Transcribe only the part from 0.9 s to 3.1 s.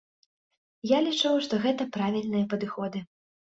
Я лічу, што гэта правільныя падыходы.